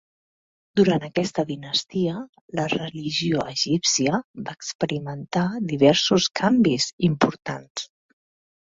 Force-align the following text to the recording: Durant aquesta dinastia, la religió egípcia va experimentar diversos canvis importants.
Durant 0.79 1.03
aquesta 1.07 1.45
dinastia, 1.49 2.15
la 2.61 2.65
religió 2.73 3.45
egípcia 3.53 4.23
va 4.49 4.59
experimentar 4.61 5.47
diversos 5.77 6.31
canvis 6.45 6.93
importants. 7.13 7.91